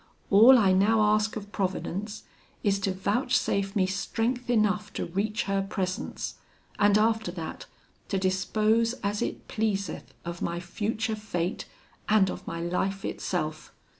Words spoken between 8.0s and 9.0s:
to dispose